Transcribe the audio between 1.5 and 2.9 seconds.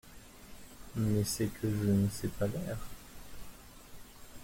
que je ne sais pas l’air.